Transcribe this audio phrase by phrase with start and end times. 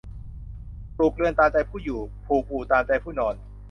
[0.95, 3.35] ปลูกเรือนตามใจผู้อยู่ ผูกอู่ตามใจผู้นอน